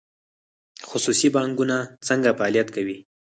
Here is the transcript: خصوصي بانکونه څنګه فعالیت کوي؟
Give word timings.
خصوصي 0.89 1.27
بانکونه 1.35 1.77
څنګه 2.07 2.29
فعالیت 2.37 2.67
کوي؟ 2.75 2.97